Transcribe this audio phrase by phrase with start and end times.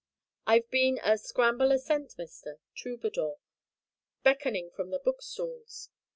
[0.47, 3.37] I've been a 'scramble a cent, mister' troubadour
[4.23, 5.89] beckoning from the book stalls.